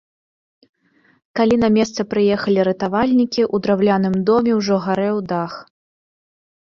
Калі 1.39 1.55
на 1.63 1.69
месца 1.77 2.01
прыехалі 2.15 2.65
ратавальнікі, 2.69 3.41
у 3.57 3.63
драўляным 3.67 4.15
доме 4.31 4.51
ўжо 4.61 4.75
гарэў 4.87 5.17
дах. 5.35 5.53